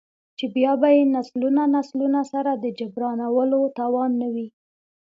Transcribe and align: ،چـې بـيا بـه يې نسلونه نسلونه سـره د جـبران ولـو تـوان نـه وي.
،چـې 0.37 0.45
بـيا 0.53 0.73
بـه 0.81 0.89
يې 0.95 1.03
نسلونه 1.15 1.61
نسلونه 1.75 2.21
سـره 2.31 2.53
د 2.57 2.65
جـبران 2.77 3.19
ولـو 3.35 3.61
تـوان 3.77 4.11
نـه 4.21 4.27
وي. 4.33 4.47